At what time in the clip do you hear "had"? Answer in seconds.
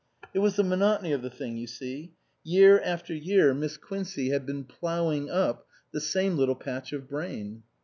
4.31-4.47